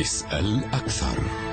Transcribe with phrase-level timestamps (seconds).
[0.00, 1.49] اسأل أكثر.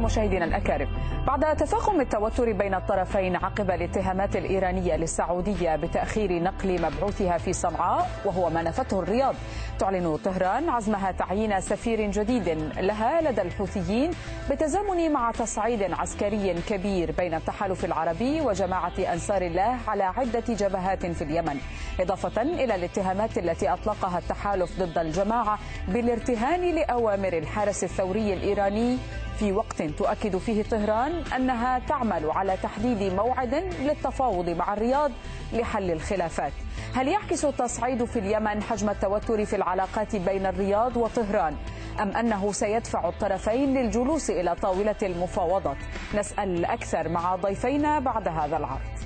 [0.00, 0.88] مشاهدينا الأكارم.
[1.26, 8.50] بعد تفاقم التوتر بين الطرفين عقب الاتهامات الإيرانية للسعودية بتأخير نقل مبعوثها في صنعاء وهو
[8.50, 9.34] ما نفته الرياض،
[9.78, 12.48] تعلن طهران عزمها تعيين سفير جديد
[12.78, 14.10] لها لدى الحوثيين
[14.48, 21.24] بالتزامن مع تصعيد عسكري كبير بين التحالف العربي وجماعة أنصار الله على عدة جبهات في
[21.24, 21.56] اليمن،
[22.00, 25.58] إضافة إلى الاتهامات التي أطلقها التحالف ضد الجماعة
[25.88, 28.98] بالارتهان لأوامر الحرس الثوري الإيراني
[29.40, 35.10] في وقت تؤكد فيه طهران أنها تعمل على تحديد موعد للتفاوض مع الرياض
[35.52, 36.52] لحل الخلافات.
[36.94, 41.56] هل يعكس التصعيد في اليمن حجم التوتر في العلاقات بين الرياض وطهران
[42.00, 45.76] أم أنه سيدفع الطرفين للجلوس إلى طاولة المفاوضات؟
[46.14, 48.99] نسأل أكثر مع ضيفينا بعد هذا العرض.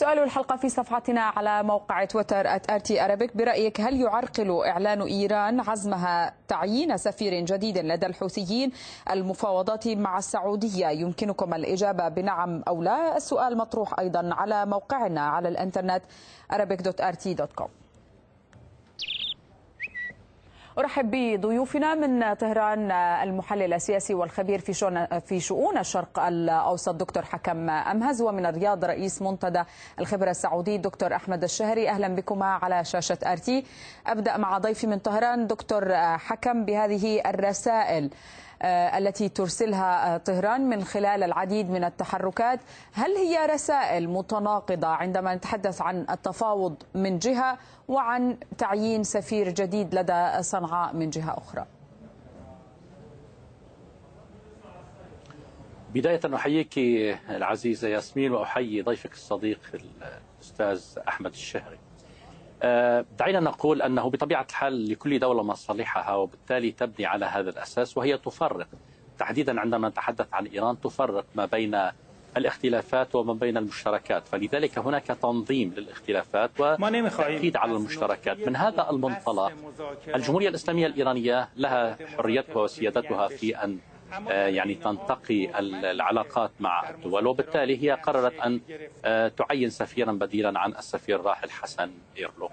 [0.00, 3.36] سؤال الحلقة في صفحتنا على موقع تويتر @rt Arabic.
[3.36, 8.72] برأيك هل يعرقل إعلان إيران عزمها تعيين سفير جديد لدى الحوثيين
[9.10, 13.16] المفاوضات مع السعودية؟ يمكنكم الإجابة بنعم أو لا.
[13.16, 16.02] السؤال مطروح أيضا على موقعنا على الإنترنت
[16.52, 17.68] arabic.rt.com
[20.78, 27.70] أرحب بضيوفنا من طهران المحلل السياسي والخبير في شؤون في شؤون الشرق الأوسط دكتور حكم
[27.70, 29.62] أمهز ومن الرياض رئيس منتدى
[29.98, 31.88] الخبرة السعودي دكتور أحمد الشهري.
[31.88, 33.64] أهلا بكما على شاشة ارتي
[34.06, 38.10] أبدأ مع ضيفي من طهران دكتور حكم بهذه الرسائل.
[38.62, 42.60] التي ترسلها طهران من خلال العديد من التحركات.
[42.92, 50.42] هل هي رسائل متناقضة عندما نتحدث عن التفاوض من جهة وعن تعيين سفير جديد لدى
[50.42, 51.66] صنعاء من جهة أخرى؟
[55.94, 56.78] بداية أحييك
[57.30, 61.78] العزيزة ياسمين وأحيي ضيفك الصديق الأستاذ أحمد الشهري.
[63.18, 68.66] دعينا نقول أنه بطبيعة الحال لكل دولة مصالحها وبالتالي تبني على هذا الأساس وهي تفرق.
[69.18, 71.80] تحديدا عندما نتحدث عن إيران تفرق ما بين
[72.36, 74.28] الاختلافات وما بين المشتركات.
[74.28, 78.48] فلذلك هناك تنظيم للاختلافات وتأكيد على المشتركات.
[78.48, 79.52] من هذا المنطلق
[80.14, 83.78] الجمهورية الإسلامية الإيرانية لها حريتها وسيادتها في أن
[84.30, 88.60] يعني تنتقي العلاقات مع الدول وبالتالي هي قررت أن
[89.36, 92.50] تعين سفيرا بديلا عن السفير الراحل حسن إيرلو.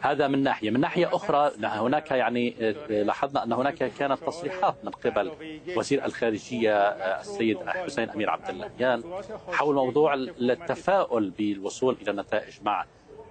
[0.00, 0.70] هذا من ناحية.
[0.70, 2.54] من ناحية أخرى هناك يعني
[2.88, 5.32] لاحظنا أن هناك كانت تصريحات من قبل
[5.76, 6.76] وزير الخارجية
[7.20, 9.02] السيد حسين أمير عبد اللهيان
[9.52, 12.84] حول موضوع التفاؤل بالوصول إلى نتائج مع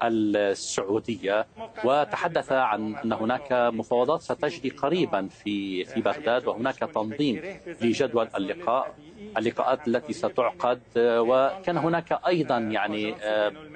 [0.04, 1.46] السعودية
[1.84, 8.96] وتحدث عن أن هناك مفاوضات ستجري قريبا في في بغداد وهناك تنظيم لجدول اللقاء
[9.38, 13.16] اللقاءات التي ستعقد وكان هناك أيضا يعني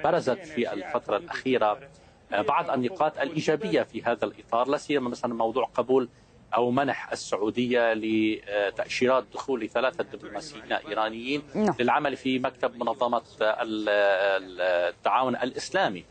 [0.04, 1.78] برزت في الفترة الأخيرة
[2.32, 6.08] بعض النقاط الإيجابية في هذا الإطار لا سيما مثلا موضوع قبول
[6.54, 11.74] أو منح السعودية لتأشيرات دخول لثلاثة دبلوماسيين إيرانيين نعم.
[11.80, 13.22] للعمل في مكتب منظمة
[14.90, 16.04] التعاون الإسلامي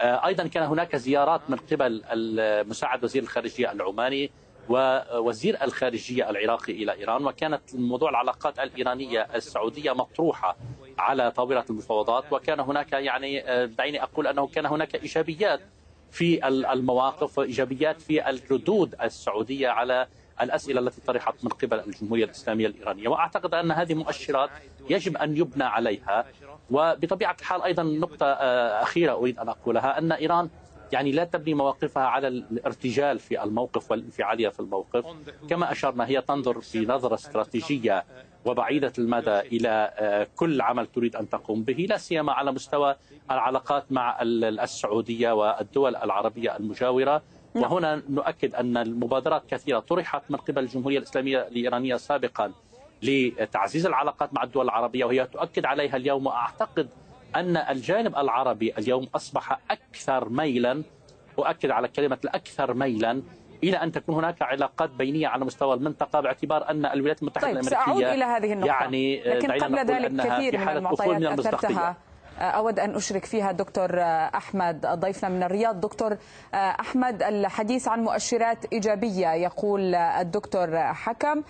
[0.00, 2.02] أيضا كان هناك زيارات من قبل
[2.68, 4.30] مساعد وزير الخارجية العماني
[4.68, 10.56] ووزير الخارجية العراقي إلى إيران وكانت موضوع العلاقات الإيرانية السعودية مطروحة
[10.98, 15.60] على طاولة المفاوضات وكان هناك يعني دعيني أقول أنه كان هناك إيجابيات
[16.14, 20.06] في المواقف وإيجابيات في الردود السعودية على
[20.42, 23.08] الأسئلة التي طرحت من قبل الجمهورية الإسلامية الإيرانية.
[23.08, 24.50] وأعتقد أن هذه مؤشرات
[24.90, 26.26] يجب أن يبنى عليها.
[26.70, 28.26] وبطبيعة الحال أيضا نقطة
[28.82, 30.48] أخيرة أريد أن أقولها أن إيران
[30.94, 35.04] يعني لا تبني مواقفها على الارتجال في الموقف والانفعالية في الموقف
[35.50, 38.04] كما أشرنا هي تنظر بنظرة استراتيجية
[38.44, 42.96] وبعيدة المدى إلى آه، كل عمل تريد أن تقوم به لا سيما على مستوى
[43.30, 47.22] العلاقات مع السعودية والدول العربية المجاورة
[47.54, 47.64] نعم.
[47.64, 52.52] وهنا نؤكد أن المبادرات كثيرة طرحت من قبل الجمهورية الإسلامية الإيرانية سابقا
[53.02, 56.88] لتعزيز العلاقات مع الدول العربية وهي تؤكد عليها اليوم وأعتقد
[57.36, 60.82] أن الجانب العربي اليوم أصبح أكثر ميلا
[61.38, 63.22] أؤكد على كلمة الأكثر ميلا
[63.64, 67.84] إلى أن تكون هناك علاقات بينية على مستوى المنطقة باعتبار أن الولايات المتحدة طيب الأمريكية
[67.84, 68.68] سأعود إلى هذه النقطة.
[68.68, 71.96] يعني لكن قبل ذلك كثير من المعطيات أثرتها
[72.40, 74.00] أود أن أشرك فيها دكتور
[74.34, 75.80] أحمد ضيفنا من الرياض.
[75.80, 76.16] دكتور
[76.54, 81.42] أحمد الحديث عن مؤشرات إيجابية يقول الدكتور حكم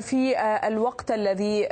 [0.00, 0.34] في
[0.66, 1.66] الوقت الذي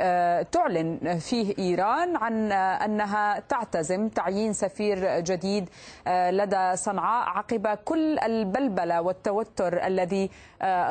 [0.51, 5.69] تعلن فيه إيران عن أنها تعتزم تعيين سفير جديد
[6.07, 10.29] لدى صنعاء عقب كل البلبلة والتوتر الذي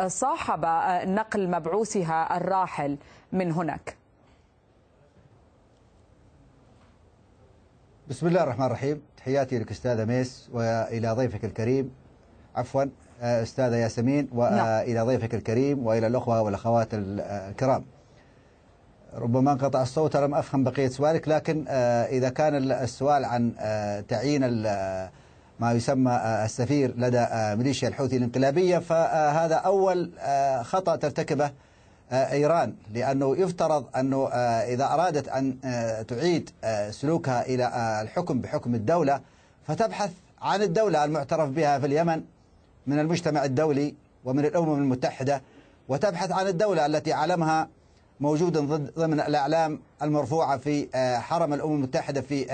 [0.06, 0.64] صاحب
[1.08, 2.96] نقل مبعوثها الراحل
[3.32, 3.96] من هناك.
[8.10, 9.02] بسم الله الرحمن الرحيم.
[9.16, 11.90] تحياتي لك أستاذة ميس وإلى ضيفك الكريم.
[12.56, 12.84] عفوا
[13.22, 15.06] أستاذة ياسمين والى نعم.
[15.06, 17.84] ضيفك الكريم وإلى الأخوة والأخوات الكرام.
[19.14, 21.64] ربما انقطع الصوت لم أفهم بقية سؤالك لكن
[22.08, 23.52] إذا كان السؤال عن
[24.08, 24.62] تعيين
[25.60, 30.10] ما يسمى السفير لدى ميليشيا الحوثي الانقلابية فهذا أول
[30.62, 31.50] خطأ ترتكبه
[32.14, 35.56] إيران لأنه يفترض أنه إذا أرادت أن
[36.08, 36.50] تعيد
[36.90, 39.20] سلوكها إلى الحكم بحكم الدولة
[39.66, 40.10] فتبحث
[40.42, 42.22] عن الدولة المعترف بها في اليمن
[42.86, 43.94] من المجتمع الدولي
[44.24, 45.42] ومن الأمم المتحدة
[45.88, 47.68] وتبحث عن الدولة التي علمها
[48.20, 48.58] موجود
[48.98, 50.88] ضمن الأعلام المرفوعة في
[51.20, 52.46] حرم الأمم المتحدة في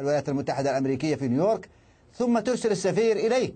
[0.00, 1.68] الولايات المتحدة الأمريكية في نيويورك
[2.14, 3.52] ثم ترسل السفير إليه.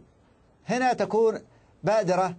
[0.69, 1.39] هنا تكون
[1.85, 2.37] بادرة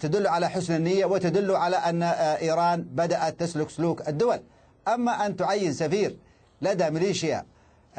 [0.00, 4.40] تدل على حسن النية وتدل على أن إيران بدأت تسلك سلوك الدول.
[4.88, 6.16] أما أن تعين سفير
[6.62, 7.44] لدى ميليشيا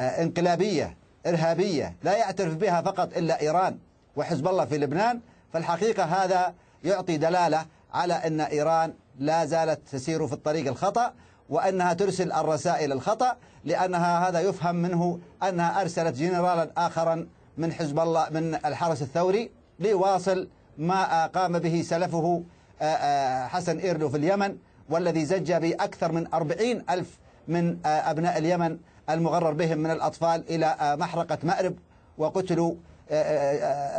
[0.00, 0.96] انقلابية
[1.26, 3.78] إرهابية لا يعترف بها فقط إلا إيران
[4.16, 5.20] وحزب الله في لبنان
[5.52, 6.54] فالحقيقة هذا
[6.84, 11.12] يعطي دلالة على أن إيران لا زالت تسير في الطريق الخطأ
[11.48, 17.26] وأنها ترسل الرسائل الخطأ لأنها هذا يفهم منه أنها أرسلت جنرالا آخرا
[17.58, 20.48] من حزب الله من الحرس الثوري ليواصل
[20.80, 22.42] ما قام به سلفه
[23.48, 24.56] حسن إيرلو في اليمن
[24.88, 27.18] والذي زج بأكثر من أربعين ألف
[27.48, 28.78] من أبناء اليمن
[29.10, 31.74] المغرر بهم من الأطفال إلى محرقة مأرب
[32.18, 32.74] وقتلوا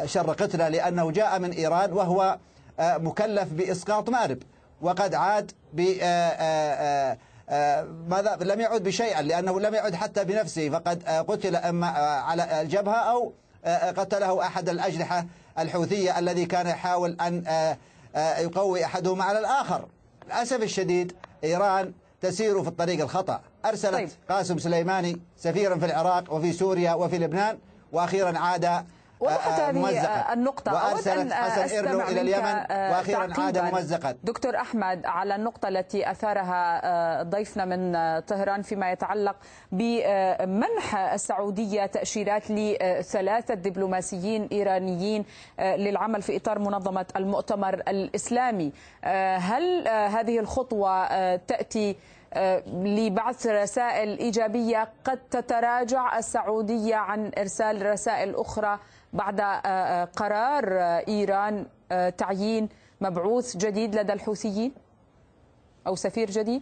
[0.05, 2.37] شر قتلة لأنه جاء من إيران وهو
[2.79, 4.37] مكلف بإسقاط مأرب.
[4.81, 5.81] وقد عاد ب
[8.07, 13.33] ماذا؟ لم يعد بشيئا لأنه لم يعد حتى بنفسه فقد قتل إما على الجبهة أو
[13.97, 15.25] قتله أحد الأجنحة
[15.59, 17.43] الحوثية الذي كان يحاول أن
[18.15, 19.85] يقوي أحدهما على الآخر
[20.25, 21.13] للأسف الشديد
[21.43, 24.09] إيران تسير في الطريق الخطأ أرسلت طيب.
[24.29, 27.57] قاسم سليماني سفيرا في العراق وفي سوريا وفي لبنان
[27.91, 28.85] وأخيرا عاد
[29.21, 30.73] وضحت هذه النقطة.
[30.73, 37.65] وأرسلت حسن إيرلو إلى اليمن وأخيرا عاد ممزقا دكتور أحمد على النقطة التي أثارها ضيفنا
[37.65, 39.35] من طهران فيما يتعلق
[39.71, 45.25] بمنح السعودية تأشيرات لثلاثة دبلوماسيين إيرانيين
[45.59, 48.71] للعمل في إطار منظمة المؤتمر الإسلامي.
[49.37, 51.95] هل هذه الخطوة تأتي
[52.67, 58.79] لبعث رسائل إيجابية قد تتراجع السعودية عن إرسال رسائل أخرى
[59.13, 61.65] بعد آه، آه، قرار آه، إيران
[62.17, 62.69] تعيين
[63.01, 64.71] مبعوث جديد لدى الحوثيين
[65.87, 66.61] أو سفير جديد؟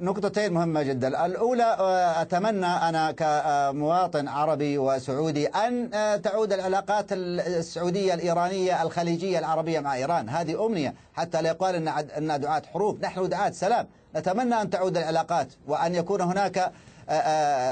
[0.00, 1.26] نقطتين مهمة جدا.
[1.26, 1.76] الأولى
[2.20, 5.90] أتمنى أنا كمواطن عربي وسعودي أن
[6.22, 10.28] تعود العلاقات السعودية الإيرانية الخليجية العربية مع إيران.
[10.28, 10.94] هذه أمنية.
[11.14, 13.04] حتى لا يقال أن دعاة حروب.
[13.04, 13.86] نحن دعاة سلام.
[14.16, 16.72] نتمنى أن تعود العلاقات وأن يكون هناك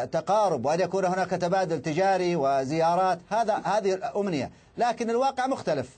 [0.07, 3.19] تقارب وأن يكون هناك تبادل تجاري وزيارات.
[3.31, 4.51] هذا هذه الأمنية.
[4.79, 5.89] لكن الواقع مختلف.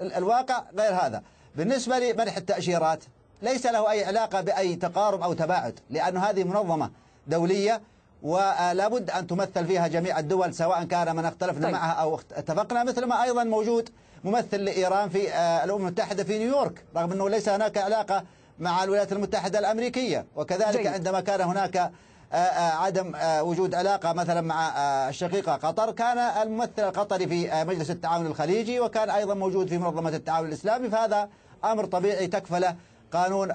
[0.00, 1.22] الواقع غير هذا.
[1.56, 3.04] بالنسبة لمنح التأشيرات
[3.42, 6.90] ليس له أي علاقة بأي تقارب أو تباعد لأن هذه منظمة
[7.26, 7.80] دولية
[8.22, 11.72] ولا بد أن تمثل فيها جميع الدول سواء كان من اختلفنا طيب.
[11.72, 13.88] معها أو اتفقنا مثل ما أيضا موجود
[14.24, 15.28] ممثل لإيران في
[15.64, 18.24] الأمم المتحدة في نيويورك رغم أنه ليس هناك علاقة
[18.58, 20.24] مع الولايات المتحدة الأمريكية.
[20.36, 20.86] وكذلك جيد.
[20.86, 21.90] عندما كان هناك آه، آه،
[22.32, 24.72] عدم آه، وجود علاقة مثلا مع
[25.08, 25.92] الشقيقة قطر.
[25.92, 30.90] كان الممثل القطري في مجلس التعاون الخليجي وكان أيضا موجود في منظمة التعاون الإسلامي.
[30.90, 31.28] فهذا
[31.64, 32.74] أمر طبيعي تكفله
[33.12, 33.48] قانون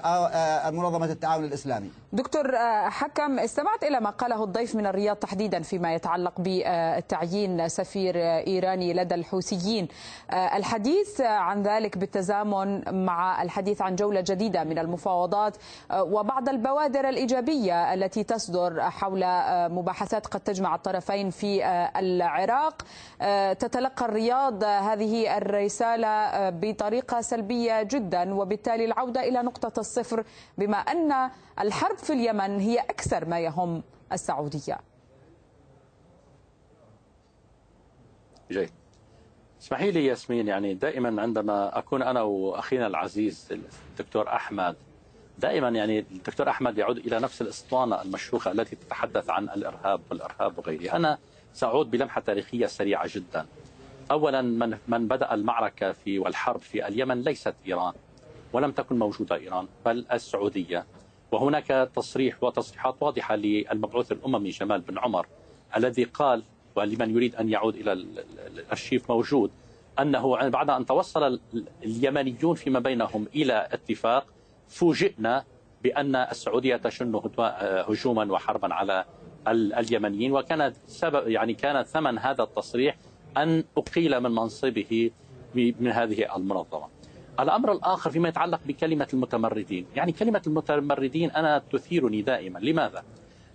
[0.74, 1.90] منظمة التعاون الإسلامي.
[2.12, 2.56] دكتور
[2.88, 9.14] حكم استمعت إلى ما قاله الضيف من الرياض تحديدا فيما يتعلق بتعيين سفير إيراني لدى
[9.14, 9.88] الحوثيين.
[10.32, 15.56] الحديث عن ذلك بالتزامن مع الحديث عن جولة جديدة من المفاوضات
[15.92, 19.24] وبعض البوادر الإيجابية التي تصدر حول
[19.70, 22.82] مباحثات قد تجمع الطرفين في العراق.
[23.58, 30.24] تتلقى الرياض هذه الرسالة بطريقة سلبية جدا وبالتالي العودة إلى نقطة الصفر
[30.58, 33.82] بما أن الحرب في اليمن هي أكثر ما يهم
[34.12, 34.78] السعودية.
[38.50, 38.70] جيد.
[39.62, 43.48] اسمحي لي ياسمين يعني دائما عندما أكون أنا وأخينا العزيز
[43.90, 44.76] الدكتور أحمد
[45.38, 50.96] دائما يعني الدكتور أحمد يعود إلى نفس الإسطوانة المشروخة التي تتحدث عن الإرهاب والإرهاب وغيره
[50.96, 51.18] أنا
[51.54, 53.46] سأعود بلمحة تاريخية سريعة جدا.
[54.10, 57.92] أولا من, من بدأ المعركة في والحرب في اليمن ليست إيران.
[58.54, 60.86] ولم تكن موجودة إيران بل السعودية.
[61.32, 65.26] وهناك تصريح وتصريحات واضحة للمبعوث الأممي جمال بن عمر
[65.76, 66.42] الذي قال
[66.76, 69.50] ولمن يريد أن يعود إلى الأرشيف موجود
[69.98, 71.40] أنه بعد أن توصل
[71.84, 74.26] اليمنيون فيما بينهم إلى اتفاق
[74.68, 75.44] فوجئنا
[75.82, 77.20] بأن السعودية تشن
[77.88, 79.04] هجوما وحربا على
[79.48, 80.32] اليمنيين.
[80.32, 82.96] وكان سبب يعني كان ثمن هذا التصريح
[83.36, 85.10] أن أقيل من منصبه
[85.54, 86.93] من هذه المنظمة.
[87.40, 89.86] الأمر الآخر فيما يتعلق بكلمة المتمردين.
[89.96, 92.58] يعني كلمة المتمردين أنا تثيرني دائما.
[92.58, 93.04] لماذا؟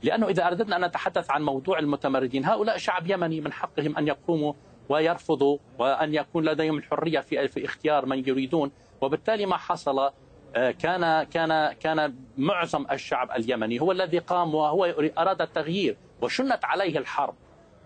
[0.04, 4.54] لأنه إذا أردنا أن نتحدث عن موضوع المتمردين هؤلاء شعب يمني من حقهم أن يقوموا
[4.90, 8.72] ويرفضوا وأن يكون لديهم الحرية في في اختيار من يريدون.
[9.02, 10.12] وبالتالي ما حصل
[10.56, 14.86] آه، كان كان كان معظم الشعب اليمني هو الذي قام وهو
[15.18, 17.36] أراد التغيير وشنت عليه الحرب.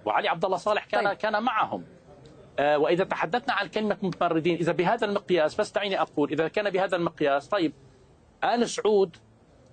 [0.06, 1.18] وعلي عبد الله صالح كان طيب.
[1.18, 1.84] كان معهم.
[2.60, 7.48] وإذا تحدثنا عن كلمة متمردين إذا بهذا المقياس بس دعيني أقول إذا كان بهذا المقياس
[7.48, 7.74] طيب
[8.44, 9.18] آل سعود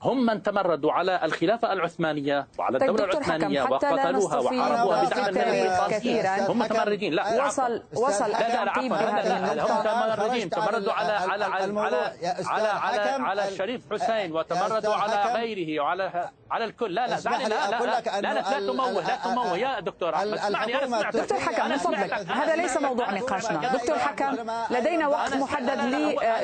[0.03, 6.37] هم من تمردوا على الخلافة العثمانية وعلى طيب الدولة العثمانية وقتلوها وحاربوها بدعم النبي كثيرا.
[6.51, 7.13] هم متمردين.
[7.13, 8.97] لا وصل وصل لا لا عفوا
[9.63, 11.81] هم تمردين تمردوا على على على
[12.47, 16.95] على على على الشريف حسين وتمردوا على غيره وعلى على الكل.
[16.95, 19.59] لا لا دعني لا لا لا لا لا تموه لا تموه.
[19.59, 22.13] يا دكتور أحمد اسمعني أنا سمعتك دكتور حكم من فضلك.
[22.13, 23.73] هذا ليس موضوع نقاشنا.
[23.73, 24.37] دكتور حكم
[24.71, 25.81] لدينا وقت محدد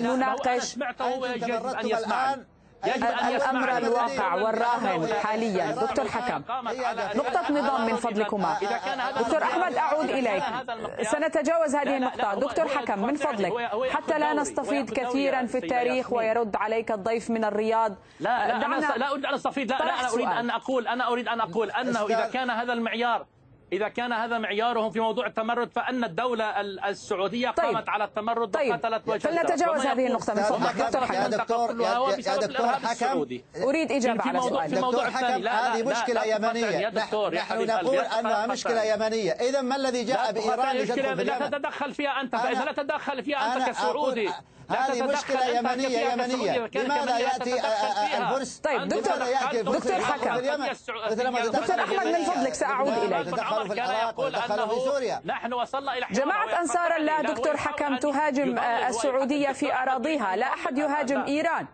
[0.00, 2.46] لنناقش سمعته ويجب أن يسمعني
[2.84, 5.70] الأمر الواقع والراهن حاليا.
[5.72, 6.42] دكتور حكم
[7.14, 8.56] نقطة نظام من فضلكما.
[9.18, 10.42] دكتور أحمد أعود إليك.
[11.02, 12.34] سنتجاوز هذه النقطة.
[12.34, 13.52] دكتور حكم من فضلك.
[13.90, 17.94] حتى لا نستفيض كثيرا في التاريخ ويرد عليك الضيف من الرياض.
[18.20, 21.40] لا لا لا أريد أن أستفيض لا, لا أنا أريد أن أقول أنا أريد أن
[21.40, 23.26] أقول أنه إذا كان هذا المعيار
[23.72, 27.66] إذا كان هذا معيارهم في موضوع التمرد فأن الدولة السعودية طيب.
[27.66, 28.70] قامت على التمرد طيب.
[28.70, 30.74] وقتلت وجهة فلنتجاوز هذه النقطة من فضلك.
[30.76, 31.30] دكتور حكم.
[31.30, 33.26] دكتور يا دكتور حكم.
[33.62, 39.60] أريد إجابة على سؤالي دكتور حكم هذه مشكلة يمنية نحن نقول أنها مشكلة يمنية إذا
[39.60, 44.30] ما الذي جاء بإيران لتدخل لا تتدخل فيها أنت فإذا لا تتدخل فيها أنت كسعودي.
[44.70, 46.70] هذه مشكلة يمنية يمنية.
[46.74, 47.60] لماذا يأتي
[48.18, 49.16] البرس طيب دكتور
[49.62, 50.40] دكتور حكم
[51.50, 53.34] دكتور أحمد من فضلك سأعود إليك.
[53.74, 60.36] كان يقول أنه نحن وصلنا إلى جماعة أنصار الله دكتور حكم تهاجم السعودية في أراضيها.
[60.36, 61.66] لا أحد يهاجم إيران.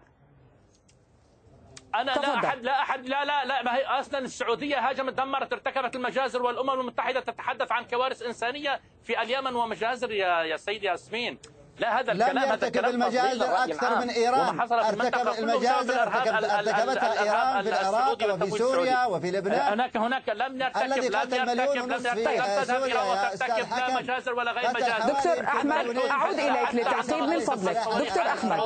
[1.95, 2.33] أنا تفضل.
[2.33, 6.43] لا احد لا احد لا لا لا ما هي أصلا السعودية هاجمت دمرت ارتكبت المجازر
[6.43, 11.39] والأمم المتحدة تتحدث عن كوارث إنسانية في اليمن ومجازر يا يا سيدي ياسمين.
[11.83, 14.61] لا هذا الكلام لم يرتكب المجازر أكثر من إيران.
[14.61, 21.09] ارتكب المجازر ارتكبتها إيران في العراق وفي سوريا وفي لبنان هناك هناك لم يرتكب الذي
[21.09, 22.25] قتل مليون ونصف في
[22.67, 23.03] سوريا.
[23.03, 27.77] وترتكب لا مجازر ولا غير مجازر دكتور أحمد أعود إليك للتعقيب من فضلك.
[27.77, 28.61] دكتور أحمد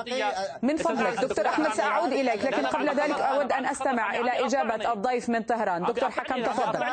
[0.63, 1.21] من فضلك.
[1.21, 5.85] دكتور أحمد سأعود إليك لكن قبل ذلك أود أن أستمع إلى إجابة الضيف من طهران
[5.85, 6.87] دكتور حكم تفضل.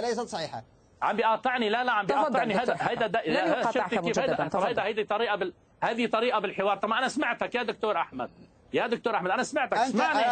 [0.00, 2.54] ليست صحيحة عم بيقاطعني؟ لا لا عم بيقاطعني.
[2.54, 5.52] هذا هذا لن شفتي كيف؟ هذا هذه طريقة بال...
[5.82, 6.76] هذه طريقة بالحوار.
[6.76, 8.30] طب أنا سمعتك يا دكتور أحمد.
[8.72, 9.76] يا دكتور أحمد أنا سمعتك.
[9.76, 10.24] اسمعني.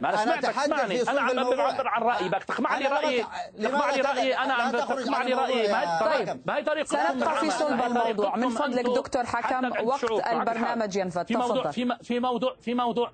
[0.00, 0.44] ما أنا سمعتك.
[0.44, 1.02] اسمعني.
[1.02, 2.28] أنا عم بعبر عن رأيي.
[2.28, 3.24] بدك تقمع لي رأيي.
[3.62, 4.38] تقمع لي رأيي.
[4.38, 5.68] أنا عم تقمع لي رأيي.
[6.00, 6.42] طيب.
[6.46, 8.36] ما هي طريقة سنبقى في صلب الموضوع.
[8.36, 13.12] من فضلك دكتور حكم وقت البرنامج ينفذ في موضوع في موضوع في موضوع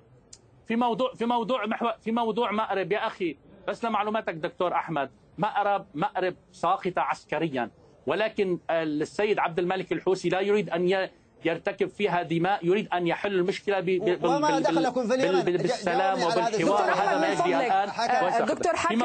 [0.67, 3.37] في موضوع في موضوع محور في موضوع مأرب يا أخي.
[3.67, 5.11] بس لمعلوماتك دكتور أحمد.
[5.39, 7.71] مأرب مأرب ساقطة عسكريا.
[8.07, 11.09] ولكن السيد عبد الملك الحوثي لا يريد أن
[11.45, 13.77] يرتكب فيها دماء يريد أن يحل المشكلة
[14.23, 16.89] وما دخلكم في اليمن بالسلام وبالحوار.
[16.89, 17.89] وهذا ما يجري الآن.
[18.45, 19.03] دكتور حكم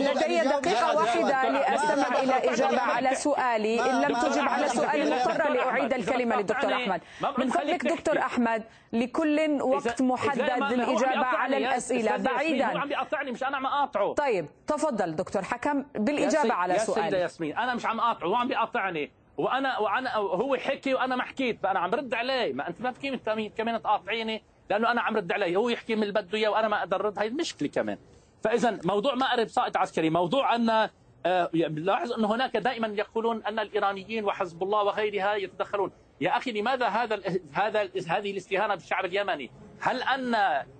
[0.00, 3.90] لدي دقيقة واحدة لأستمع إلى إجابة على سؤالي.
[3.90, 7.00] إن لم تجب على سؤالي مضطرة لأعيد الكلمة للدكتور أحمد.
[7.38, 12.16] من فضلك دكتور أحمد لكل وقت محدد للإجابة على الأسئلة.
[12.16, 12.64] بعيدا.
[12.64, 14.12] عم بيقاطعني مش أنا عم أقاطعه.
[14.12, 15.84] طيب تفضل دكتور حكم.
[15.94, 20.16] بالإجابة على سؤالي يا سيدة ياسمين أنا مش عم أقاطعه هو عم بيقاطعني وأنا وأنا
[20.16, 22.52] هو حكي وأنا ما حكيت فأنا عم برد عليه.
[22.52, 25.56] ما أنت ما فيك كمان تقاطعيني لأنه أنا عم رد عليه.
[25.56, 27.18] هو يحكي من اللي بده إياه وأنا ما أقدر أرد.
[27.18, 27.98] هي المشكلة كمان.
[28.42, 30.88] فإذا موضوع مأرب سائط عسكري موضوع أن
[31.26, 35.90] آه، لاحظ ان هناك دائما يقولون أن الإيرانيين وحزب الله وغيرها يتدخلون.
[36.20, 37.20] يا أخي لماذا هذا
[37.52, 39.50] هذا هذه الاستهانة بالشعب اليمني؟
[39.80, 40.34] هل أن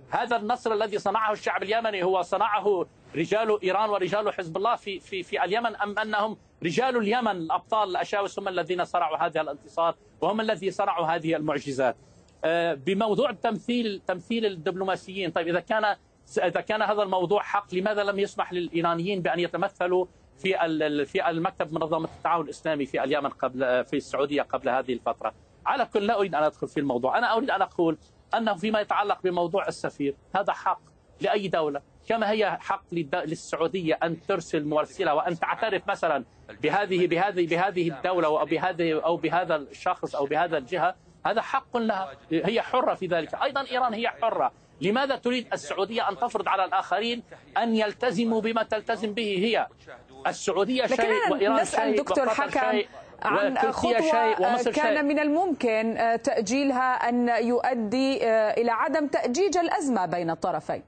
[0.09, 2.85] هذا النصر الذي صنعه الشعب اليمني هو صنعه
[3.15, 8.39] رجال إيران ورجال حزب الله في في في اليمن أم أنهم رجال اليمن الأبطال الأشاوس
[8.39, 11.95] هم الذين صنعوا هذا الانتصار وهم الذين صنعوا هذه المعجزات.
[12.43, 15.95] آه، بموضوع تمثيل تمثيل الدبلوماسيين طيب إذا كان
[16.37, 20.05] إذا كان هذا الموضوع حق لماذا لم يسمح للإيرانيين بأن يتمثلوا
[20.37, 20.53] في
[21.05, 25.33] في المكتب منظمة التعاون الإسلامي في اليمن قبل في السعودية قبل هذه الفترة؟
[25.65, 27.17] على كل لا أريد أن أدخل في الموضوع.
[27.17, 27.97] أنا أريد أن أقول
[28.37, 30.81] أنه فيما يتعلق بموضوع السفير هذا حق
[31.21, 31.81] لأي دولة.
[32.07, 36.23] كما هي حق للسعودية أن ترسل مرسلة وأن تعترف مثلا
[36.63, 40.95] بهذه بهذه بهذه الدولة أو بهذه أو بهذا الشخص أو بهذا الجهة.
[41.25, 42.11] هذا حق لها.
[42.31, 43.35] هي حرة في ذلك.
[43.35, 44.51] أيضا إيران هي حرة.
[44.81, 47.23] لماذا تريد السعودية أن تفرض على الآخرين
[47.57, 49.67] أن يلتزموا بما تلتزم به هي؟
[50.27, 52.87] السعودية شيء وإيران شيء دكتور حكم شيء
[53.21, 54.73] عن خطوة شيء.
[54.73, 55.05] كان.
[55.05, 60.83] من الممكن آه، تأجيلها أن يؤدي آه، إلى عدم تأجيج الأزمة بين الطرفين.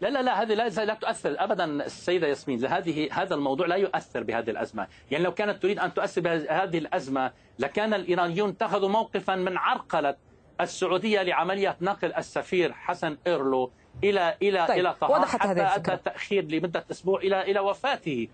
[0.00, 2.66] لا لا لا هذه لا لا تؤثر ابدا السيده ياسمين.
[2.66, 7.32] هذه هذا الموضوع لا يؤثر بهذه الأزمة، يعني لو كانت تريد أن تؤثر بهذه الأزمة
[7.58, 10.16] لكان الإيرانيون اتخذوا موقفا من عرقلة
[10.60, 13.72] السعودية لعمليه نقل السفير حسن إيرلو
[14.04, 14.78] إلى إلى طيب.
[14.78, 18.28] إلى طهران حتى ادى التأخير لمدة أسبوع إلى إلى وفاته.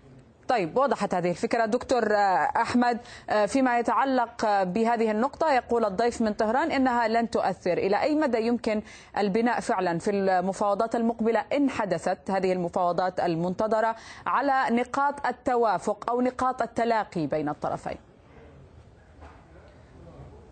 [0.47, 1.65] طيب وضحت هذه الفكرة.
[1.65, 2.97] دكتور آه، أحمد
[3.29, 8.15] آه، فيما يتعلق آه، بهذه النقطة يقول الضيف من طهران إنها لن تؤثر إلى أي
[8.15, 8.81] مدى يمكن
[9.17, 13.95] البناء فعلا في المفاوضات المقبلة إن حدثت هذه المفاوضات المنتظرة
[14.25, 17.97] على نقاط التوافق أو نقاط التلاقي بين الطرفين.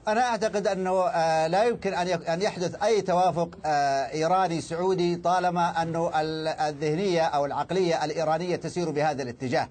[0.08, 1.06] أنا أعتقد أنه
[1.48, 3.50] لا يمكن أن يحدث أي توافق
[4.14, 6.12] إيراني سعودي طالما أنه
[6.70, 9.68] الذهنية أو العقلية الإيرانية تسير بهذا الاتجاه.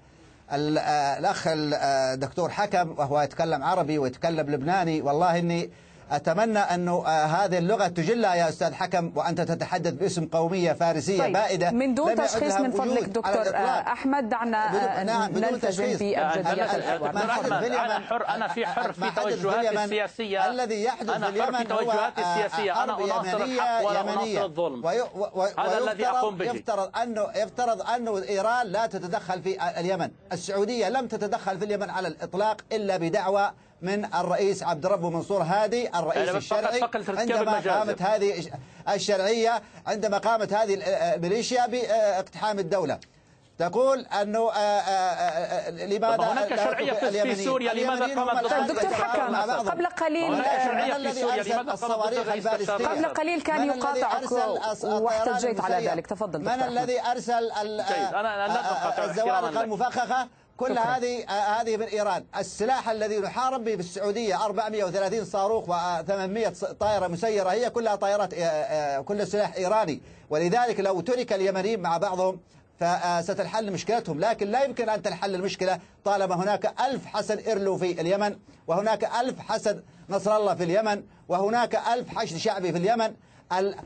[0.53, 5.01] الأخ الدكتور حكم وهو يتكلم عربي ويتكلم لبناني.
[5.01, 5.69] والله إني
[6.11, 11.33] أتمنى أنه آه، هذه اللغة تجلى يا أستاذ حكم وأنت تتحدث باسم قومية فارسية طيب
[11.33, 11.71] بائدة.
[11.71, 16.01] من دون تشخيص من فضلك دكتور آه، أحمد دعنا بدون آه، نعم بدون تشخيص.
[16.01, 20.49] أنا حر أنا في حر في توجهاتي السياسية.
[20.49, 22.83] الذي يحدث في اليمن في توجهاتي السياسية.
[22.83, 24.87] أنا أناصر الحق ولا أناصر الظلم.
[25.59, 26.45] هذا الذي أقوم به.
[26.45, 30.11] يفترض أنه يفترض أنه إيران لا تتدخل في اليمن.
[30.31, 35.89] السعودية لم تتدخل في اليمن على الإطلاق إلا بدعوى من الرئيس عبد ربه منصور هادي
[35.89, 38.51] الرئيس الشرعي عندما قامت هذه
[38.89, 40.81] الشرعية عندما قامت هذه
[41.15, 42.99] الميليشيا باقتحام الدولة.
[43.57, 48.93] تقول أنه آآ آه، آآ آه، آه، لماذا هناك شرعية في سوريا لماذا قامت دكتور
[48.93, 49.35] حكم
[49.69, 50.43] قبل قليل
[52.85, 54.31] قبل قليل كان يقاطعك
[54.83, 56.07] واحتجيت على ذلك.
[56.07, 57.51] تفضل من الذي أرسل
[58.99, 60.27] الزوارق المفخخه
[60.61, 67.07] كل هذه هذه من إيران، السلاح الذي نحارب به في السعودية 430 صاروخ و800 طائرة
[67.07, 72.39] مسيرة هي كلها طائرات آه، آه، كل سلاح إيراني، ولذلك لو ترك اليمنيين مع بعضهم
[72.79, 74.19] فستنحل مشكلتهم.
[74.19, 78.35] لكن لا يمكن أن تنحل المشكلة طالما هناك ألف حسن إرلو في اليمن
[78.67, 83.13] وهناك ألف حسن نصر الله في اليمن وهناك ألف حشد شعبي في اليمن.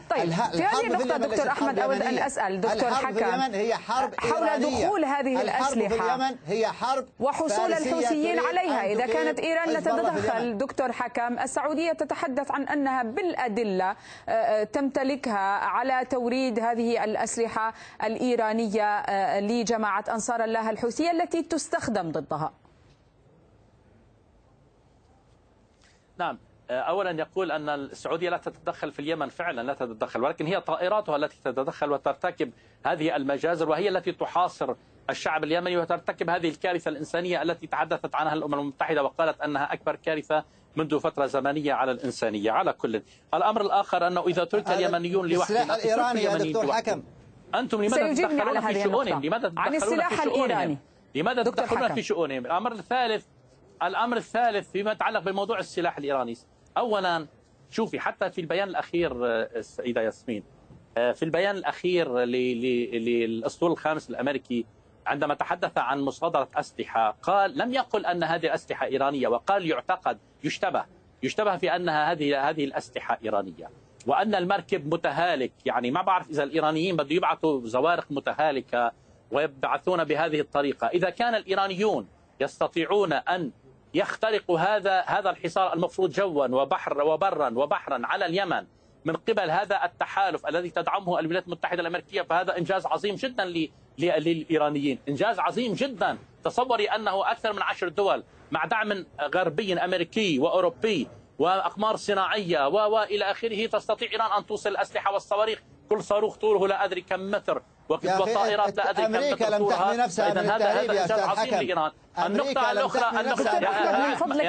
[0.09, 5.05] طيب في هذه النقطة دكتور أحمد أود أن أسأل دكتور حكم هي حرب حول دخول
[5.05, 8.85] هذه الأسلحة الحرب في اليمن هي حرب وحصول الحوثيين عليها.
[8.85, 13.95] إذا كانت إيران لا تتدخل دكتور حكم السعودية تتحدث عن أنها بالأدلة آه،
[14.31, 17.73] آه، تمتلكها على توريد هذه الأسلحة
[18.03, 22.53] الإيرانية آه، لجماعة أنصار الله الحوثية التي تستخدم ضدها.
[26.17, 26.37] نعم.
[26.69, 31.37] اولا يقول أن السعودية لا تتدخل في اليمن فعلا لا تتدخل ولكن هي طائراتها التي
[31.43, 32.51] تتدخل وترتكب
[32.85, 34.75] هذه المجازر وهي التي تحاصر
[35.09, 40.43] الشعب اليمني وترتكب هذه الكارثة الإنسانية التي تحدثت عنها الأمم المتحدة وقالت أنها أكبر كارثة
[40.75, 42.51] منذ فترة زمنية على الإنسانية.
[42.51, 43.01] على كل
[43.33, 47.03] الأمر الآخر أنه إذا ترك اليمنيون لوحدهم السلاح الإيراني يا دكتور حكم.
[47.55, 50.77] أنتم لماذا تتدخلون في شؤونهم؟ لماذا تتدخلون عن السلاح الإيراني.
[51.15, 53.25] لماذا تتدخلون في شؤونهم؟ الأمر الثالث
[53.83, 56.35] الأمر الثالث فيما يتعلق بموضوع السلاح الإيراني.
[56.77, 57.27] اولا
[57.69, 60.43] شوفي حتى في البيان الأخير السيده ياسمين
[60.95, 64.65] في البيان الأخير للأسطول الخامس الأمريكي
[65.05, 70.85] عندما تحدث عن مصادرة أسلحة قال لم يقل أن هذه الاسلحه إيرانية وقال يعتقد يشتبه
[71.23, 73.69] يشتبه في أنها هذه هذه الأسلحة إيرانية
[74.07, 78.91] وأن المركب متهالك يعني ما بعرف إذا الإيرانيين بده يبعثوا زوارق متهالكة
[79.31, 80.87] ويبعثون بهذه الطريقة.
[80.87, 82.07] إذا كان الإيرانيون
[82.41, 83.51] يستطيعون أن
[83.95, 88.65] يخترقوا هذا هذا الحصار المفروض جوا وبحر وبرا وبحرا على اليمن
[89.05, 93.45] من قبل هذا التحالف الذي تدعمه الولايات المتحدة الأمريكية فهذا إنجاز عظيم جدا
[93.97, 99.05] للإيرانيين، إنجاز عظيم جدا، تصوري أنه أكثر من عشر دول مع دعم
[99.35, 101.07] غربي أمريكي وأوروبي
[101.39, 105.61] وأقمار صناعية والى آخره تستطيع إيران أن توصل الأسلحة والصواريخ.
[105.89, 107.61] كل صاروخ طوله لا أدري كم متر.
[107.89, 111.89] وطائرات لا أدري أمريكا لم تحمي نفسها من التهريب يا أستاذ حكم.
[112.25, 113.59] النقطة الأخرى النقطة
[114.09, 114.45] من فضلك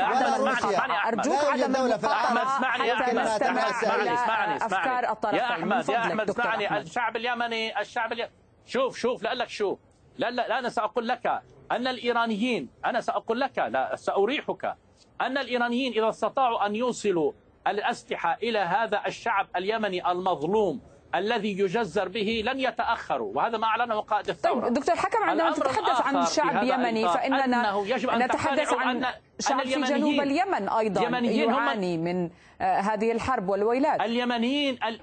[1.07, 6.79] أرجوك عدم المقاطعة اسمعني يا أحمد اسمعني اسمعني أفكار الطرفين يا أحمد يا أحمد اسمعني
[6.81, 8.33] الشعب اليمني الشعب اليمني
[8.67, 9.79] شوف شوف لا لك شوف
[10.19, 11.27] لا لا أنا سأقول لك
[11.73, 14.77] أن الإيرانيين أنا سأقول لك لا سأريحك
[15.21, 17.33] أن الإيرانيين إذا استطاعوا أن يوصلوا
[17.67, 20.81] الأسلحة إلى هذا الشعب اليمني المظلوم
[21.19, 24.61] الذي يجزر به لن يتأخروا وهذا ما أعلنه قائد الثورة.
[24.61, 29.61] طيب دكتور حكم عندما تتحدث عن شعب يمني فإننا يجب أن نتحدث عن أن شعب
[29.61, 34.01] في جنوب اليمن أيضا يعاني من هذه الحرب والويلات.
[34.01, 35.01] اليمنيين ال...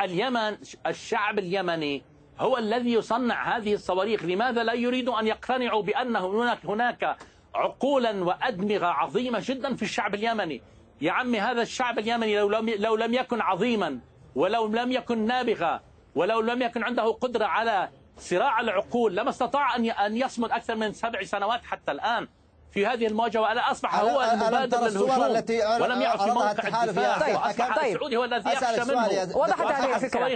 [0.00, 2.02] اليمن الشعب اليمني
[2.38, 7.16] هو الذي يصنع هذه الصواريخ لماذا لا يريد أن يقتنعوا بأن هناك هناك
[7.54, 10.62] عقولا وأدمغة عظيمة جدا في الشعب اليمني؟
[11.00, 13.98] يا عمي هذا الشعب اليمني لو لم لو لم يكن عظيما
[14.34, 15.80] ولو لم يكن نابغا
[16.14, 20.92] ولو لم يكن عنده قدرة على صراع العقول لما استطاع أن أن يصمد أكثر من
[20.92, 22.28] سبع سنوات حتى الآن
[22.72, 27.34] في هذه المواجهة وأنا أصبح هو المبادر للهجوم التي ولم يعد في موقع الدفاع طيب
[27.36, 29.36] وأصبح طيب السعودي هو الذي يخشى منه.
[29.36, 30.28] وضحت هذه الفكرة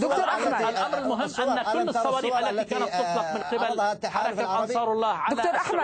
[0.00, 5.08] دكتور أحمد الأمر المهم أن كل الصواريخ التي كانت تطلق من قبل حركة أنصار الله
[5.08, 5.36] على.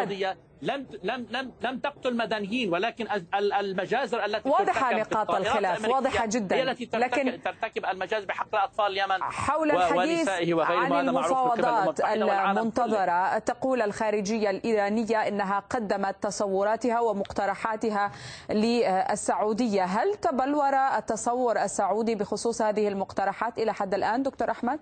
[0.03, 0.37] السعودية.
[0.63, 6.57] لم لم لم لم تقتل مدنيين ولكن المجازر التي واضحة ترتكب نقاط الخلاف واضحة جدا
[6.57, 12.01] هي التي ترتكب, لكن ترتكب المجازر بحق اطفال اليمن حول الحديث عن المفاوضات.
[12.01, 18.13] المنتظرة تقول الخارجية الإيرانية إنها قدمت تصوراتها ومقترحاتها
[18.51, 24.81] للسعودية هل تبلور التصور السعودي بخصوص هذه المقترحات إلى حد الآن دكتور أحمد؟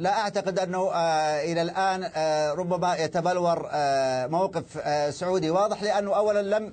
[0.00, 4.64] لا أعتقد أنه آه، إلى الآن آه، ربما يتبلور آه، موقف
[5.14, 5.50] سعودي.
[5.50, 6.72] واضح لأنه أولا لم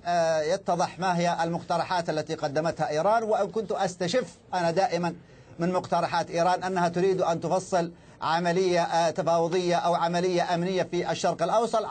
[0.54, 5.16] يتضح ما هي المقترحات التي قدمتها إيران وأن كنت أستشف أنا دائما
[5.60, 11.86] من مقترحات إيران أنها تريد أن تفصل عملية تفاوضية أو عملية أمنية في الشرق الأوسط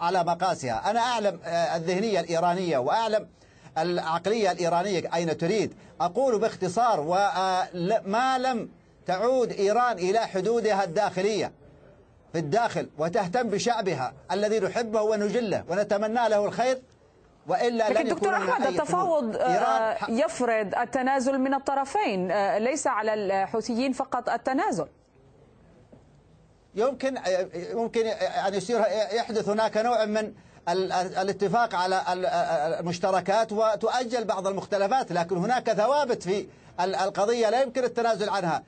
[0.00, 0.90] على مقاسها.
[0.90, 3.28] أنا أعلم الذهنية الإيرانية وأعلم
[3.78, 5.74] العقلية الإيرانية أين تريد.
[6.00, 8.68] أقول باختصار وما لم
[9.06, 11.52] تعود إيران إلى حدودها الداخلية
[12.32, 16.82] في الداخل وتهتم بشعبها الذي نحبه ونجله ونتمنى له الخير
[17.46, 19.36] وإلا لكن دكتور أي التفاوض.
[19.36, 24.86] آه، يفرض التنازل من الطرفين آه، ليس على الحوثيين فقط التنازل
[26.74, 27.14] يمكن
[27.74, 28.06] ممكن
[28.46, 28.80] أن يصير
[29.12, 30.32] يحدث هناك نوع من
[30.68, 32.26] الاتفاق على ال-
[32.80, 36.46] المشتركات وتؤجل بعض المختلفات لكن هناك ثوابت في
[36.80, 38.62] ال- القضية لا يمكن التنازل عنها.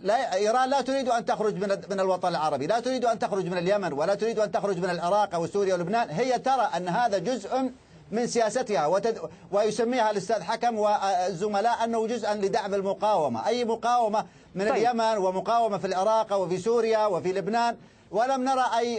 [0.00, 3.58] لا إيران لا تريد أن تخرج من من الوطن العربي لا تريد أن تخرج من
[3.58, 7.70] اليمن ولا تريد أن تخرج من العراق أو سوريا ولبنان هي ترى أن هذا جزء
[8.10, 9.20] من سياستها وتد...
[9.52, 14.74] ويسميها الأستاذ حكم والزملاء أنه جزءا لدعم المقاومة أي مقاومة من طيب.
[14.74, 17.76] اليمن اليمن ومقاومة في العراق وفي سوريا وفي لبنان
[18.10, 18.96] ولم نرى أي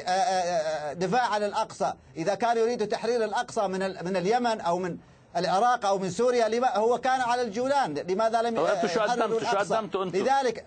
[0.95, 4.97] دفاع عن الأقصى إذا كان يريد تحرير الأقصى من ال- من اليمن أو من
[5.37, 9.25] العراق أو من سوريا لما هو كان على الجولان لماذا لم طب أنتوا شو يحرروا
[9.39, 10.65] قدمتوا؟ شو؟ قدمتوا أنتوا؟ لذلك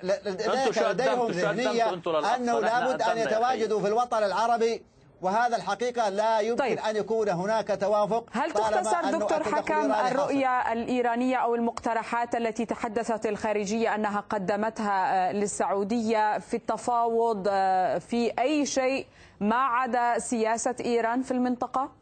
[0.83, 1.95] لديهم ذهنية؟
[2.37, 4.83] أنه لابد أن يتواجدوا في الوطن العربي
[5.23, 6.79] وهذا الحقيقة لا يمكن طيب.
[6.79, 9.93] أن يكون هناك توافق هل تختصر دكتور حكم.
[9.93, 18.33] الرؤية الإيرانية أو المقترحات التي تحدثت الخارجية أنها قدمتها آه، للسعودية في التفاوض آه، في
[18.39, 19.07] أي شيء
[19.41, 21.93] ما عدا سياسة إيران في المنطقة؟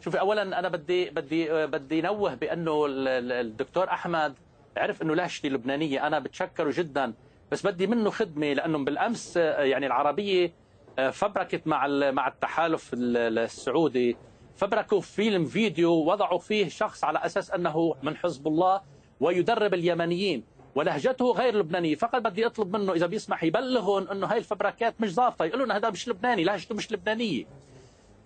[0.00, 4.34] شوفي اولا أنا بدي بدي بدي نوه بأنه ال- ال- الدكتور أحمد
[4.76, 7.12] عرف إنه لهجتي لبنانيه أنا بتشكره جدا
[7.52, 10.52] بس بدي منه خدمة لأنه بالأمس آه، يعني العربية
[10.98, 14.16] آه، فبركت مع مع التحالف ال- السعودي.
[14.56, 18.80] فبركوا فيلم فيديو وضعوا فيه شخص على أساس أنه من حزب الله
[19.20, 21.94] ويدرب اليمنيين ولهجته غير لبنانية.
[21.94, 25.44] فقط بدي أطلب منه إذا بيسمح يبلغهم إنه هاي الفبركات مش ظابطة.
[25.44, 26.44] يقولوا لنا هذا مش لبناني.
[26.44, 27.44] لهجته مش لبنانية.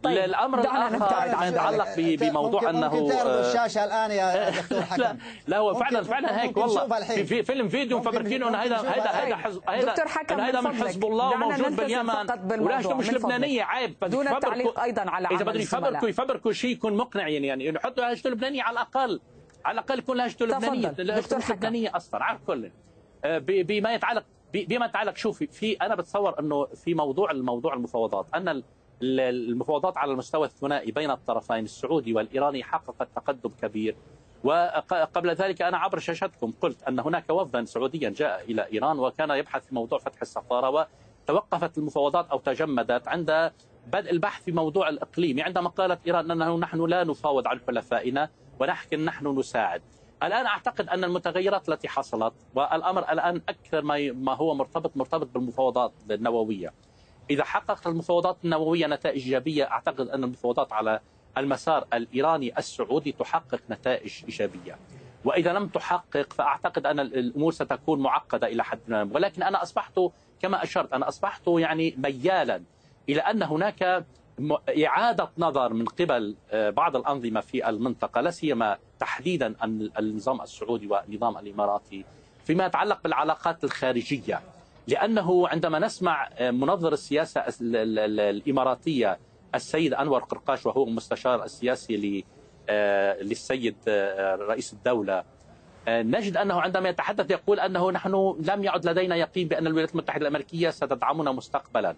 [0.03, 5.59] طيب الامر الآخر يتعلق بموضوع أنه ممكن تعرضوا الشاشة الآن يا دكتور حكم لا, لا
[5.59, 7.01] هو فعلا فعلا هيك والله.
[7.01, 10.75] في, في فيلم فيديو مفبركينه انه هذا هذا هذا حزب هذا دكتور حكم هذا من
[10.75, 12.15] حزب الله موجود باليمن.
[12.61, 14.05] ولهجته مش لبنانيه عيب.
[14.05, 18.31] دون التعليق أيضا على إذا بدهم يفبركوا يفبركوا شيء يكون مقنع يعني يعني يحطوا لهجته
[18.31, 19.21] لبنانيه على الأقل.
[19.65, 22.71] على الأقل يكون لهجته لبنانيه لهجته مش لبنانيه أصلا على كل
[23.25, 28.63] آه، بما يتعلق بما يتعلق شوفي في أنا بتصور إنه في موضوع الموضوع المفاوضات ان
[29.03, 33.97] المفاوضات على المستوى الثنائي بين الطرفين السعودي والإيراني حققت تقدم كبير.
[34.45, 39.67] وقبل ذلك أنا عبر شاشتكم قلت أن هناك وفدا سعوديا جاء إلى إيران وكان يبحث
[39.67, 40.87] في موضوع فتح السفارة
[41.27, 43.53] وتوقفت المفاوضات أو تجمدت عند
[43.87, 48.29] بدء البحث في موضوع الإقليمي عندما قالت إيران أنه نحن لا نفاوض عن حلفائنا
[48.61, 49.83] ولكن نحن نساعد.
[50.23, 53.83] الآن أعتقد أن المتغيرات التي حصلت والأمر الآن أكثر
[54.13, 56.73] ما هو مرتبط مرتبط بالمفاوضات النووية.
[57.31, 61.01] إذا حققت المفاوضات النووية نتائج إيجابية أعتقد أن المفاوضات على
[61.39, 64.79] المسار الإيراني السعودي تحقق نتائج إيجابية.
[65.25, 69.09] وإذا لم تحقق فأعتقد أن الأمور ستكون معقدة إلى حد ما.
[69.13, 70.01] ولكن أنا أصبحت
[70.41, 72.63] كما أشرت أنا أصبحت يعني ميالا
[73.09, 74.05] إلى أن هناك
[74.87, 79.55] إعادة نظر من قبل آه، بعض الأنظمة في المنطقة لا سيما تحديدا
[79.99, 82.05] النظام السعودي والنظام الإماراتي
[82.45, 84.41] فيما يتعلق بالعلاقات الخارجية.
[84.89, 89.19] لأنه عندما نسمع آه، منظر السياسة الإماراتية
[89.55, 92.25] السيد أنور قرقاش وهو المستشار السياسي
[92.69, 95.25] آه، للسيد آه، رئيس الدولة
[95.89, 100.71] نجد أنه عندما يتحدث يقول أنه نحن لم يعد لدينا يقين بأن الولايات المتحدة الأمريكية
[100.71, 101.97] ستدعمنا مستقبلا.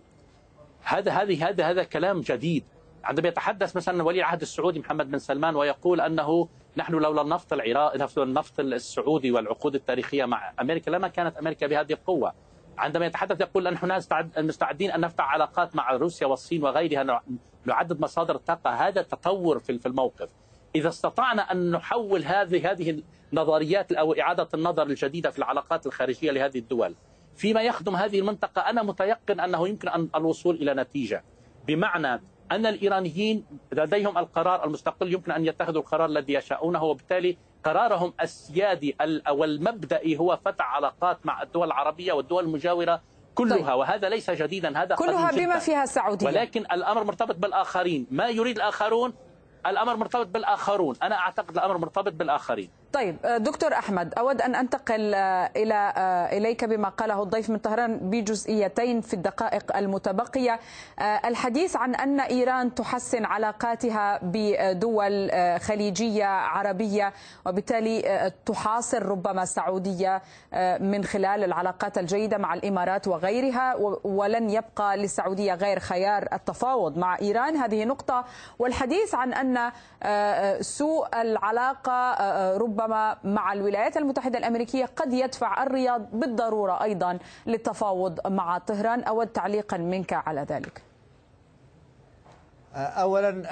[0.82, 2.64] هذا هذه هذا هذا كلام جديد.
[3.04, 8.18] عندما يتحدث مثلا ولي العهد السعودي محمد بن سلمان ويقول أنه نحن لولا النفط العراق
[8.18, 12.32] النفط السعودي والعقود التاريخية مع أمريكا لما كانت أمريكا بهذه القوة.
[12.80, 14.00] عندما يتحدث يقول نحن
[14.38, 17.22] مستعدين أن نفتح علاقات مع روسيا والصين وغيرها
[17.64, 18.70] نعدد مصادر الطاقة.
[18.70, 20.28] هذا تطور في الموقف.
[20.74, 26.58] إذا استطعنا أن نحول هذه هذه النظريات أو إعادة النظر الجديدة في العلاقات الخارجية لهذه
[26.58, 26.94] الدول.
[27.36, 31.24] فيما يخدم هذه المنطقة أنا متيقن أنه يمكن أن الوصول إلى نتيجة.
[31.66, 38.96] بمعنى أن الإيرانيين لديهم القرار المستقل يمكن أن يتخذوا القرار الذي يشاءونه وبالتالي قرارهم السيادي
[39.00, 43.00] أو المبدئي هو فتح علاقات مع الدول العربية والدول المجاورة
[43.34, 43.78] كلها طيب.
[43.78, 46.26] وهذا ليس جديدا هذا كلها بما فيها السعودية.
[46.26, 48.06] ولكن الأمر مرتبط بالآخرين.
[48.10, 49.14] ما يريد الآخرون؟
[49.66, 50.96] الأمر مرتبط بالآخرون.
[51.02, 52.70] أنا أعتقد الأمر مرتبط بالآخرين.
[52.92, 57.58] طيب آه، دكتور أحمد أود أن أنتقل آه، إلى آه، إليك بما قاله الضيف من
[57.58, 60.60] طهران بجزئيتين في الدقائق المتبقية.
[61.00, 67.12] الحديث عن أن إيران تحسن علاقاتها بدول خليجية عربية
[67.46, 70.22] وبالتالي تحاصر ربما السعودية
[70.80, 73.74] من خلال العلاقات الجيدة مع الإمارات وغيرها
[74.04, 77.56] ولن يبقى للسعودية غير خيار التفاوض مع إيران.
[77.56, 78.24] هذه نقطة.
[78.58, 79.72] والحديث عن أن
[80.62, 82.16] سوء العلاقة
[82.56, 89.02] ربما ربما مع الولايات المتحدة الأمريكية قد يدفع الرياض بالضرورة أيضا للتفاوض مع طهران.
[89.02, 90.82] أود تعليقا منك على ذلك.
[92.74, 93.42] اولا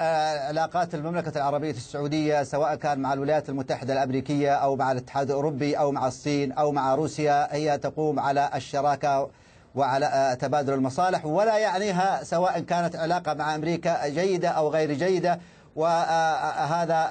[0.47, 5.91] علاقات المملكة العربية السعودية سواء كان مع الولايات المتحدة الأمريكية أو مع الاتحاد الأوروبي أو
[5.91, 9.29] مع الصين أو مع روسيا هي تقوم على الشراكة
[9.75, 11.25] وعلى تبادل المصالح.
[11.25, 15.39] ولا يعنيها سواء كانت علاقة مع أمريكا جيدة أو غير جيدة.
[15.75, 17.09] وهذا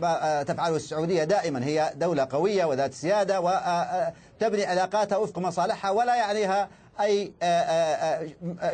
[0.00, 1.64] ما تفعله السعودية دائما.
[1.64, 6.68] هي دولة قوية وذات سيادة وتبني علاقاتها وفق مصالحها ولا يعنيها
[7.00, 7.32] أي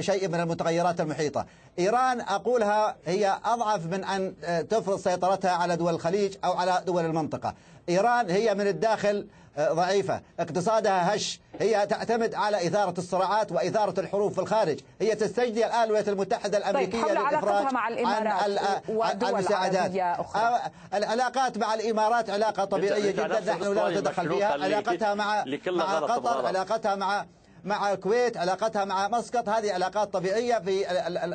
[0.00, 1.46] شيء من المتغيرات المحيطة.
[1.78, 4.34] إيران أقولها هي أضعف من أن
[4.70, 7.54] تفرض سيطرتها على دول الخليج أو على دول المنطقة.
[7.88, 9.26] إيران هي من الداخل
[9.58, 10.20] ضعيفة.
[10.40, 11.40] اقتصادها هش.
[11.60, 14.80] هي تعتمد على إثارة الصراعات وإثارة الحروب في الخارج.
[15.00, 19.96] هي تستجدي الآن الولايات المتحدة طيب، الأمريكية طيب للإفراج مع الإمارات ودول المساعدات.
[19.96, 20.60] أخرى.
[20.94, 23.40] العلاقات مع الإمارات علاقة طبيعية جدا.
[23.40, 24.52] نحن لا نتدخل فيها.
[24.52, 27.26] علاقتها مع مع قطر علاقتها مع
[27.64, 29.48] مع الكويت علاقتها مع مسقط.
[29.48, 30.90] هذه علاقات طبيعية في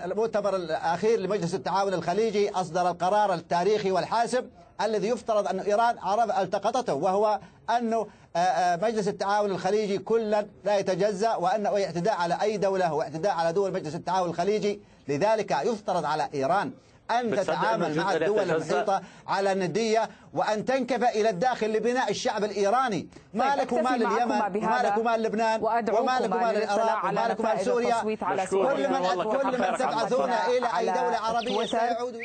[0.05, 4.41] المؤتمر الأخير لمجلس التعاون الخليجي أصدر القرار التاريخي والحاسم
[4.81, 7.39] الذي يفترض أن إيران عرف التقطته وهو
[7.77, 13.01] أنه آه، آه، مجلس التعاون الخليجي كلا لا يتجزأ وأنه اعتداء على أي دولة هو
[13.01, 14.81] اعتداء على دول مجلس التعاون الخليجي.
[15.07, 16.71] لذلك يفترض على إيران
[17.11, 23.07] أن تتعامل مع الدول المحيطة على الندية وأن تنكب إلى الداخل لبناء الشعب الإيراني.
[23.33, 27.39] ما طيب، لك ومال اليمن؟ وما لك ومال لبنان؟ وما لك ومال العراق؟ وما لك
[27.39, 28.01] ومال سوريا؟
[28.45, 32.15] كل من كل من تبعثون إلى أي دولة عربية سيعود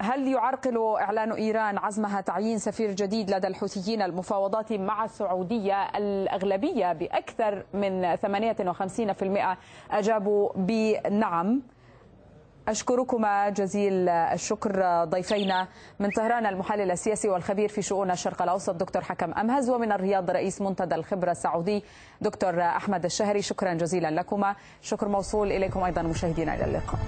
[0.00, 7.64] هل يعرقل إعلان إيران عزمها تعيين سفير جديد لدى الحوثيين المفاوضات مع السعودية الأغلبية بأكثر
[7.74, 9.56] من 58%
[9.90, 11.62] أجابوا بنعم.
[12.68, 15.68] أشكركما جزيل الشكر ضيفينا
[16.00, 20.60] من طهران المحلل السياسي والخبير في شؤون الشرق الأوسط دكتور حكم أمهز ومن الرياض رئيس
[20.60, 21.84] منتدى الخبرة السعودي
[22.20, 23.42] دكتور أحمد الشهري.
[23.42, 24.56] شكرا جزيلا لكما.
[24.82, 26.98] شكر موصول إليكم أيضا مشاهدينا إلى اللقاء.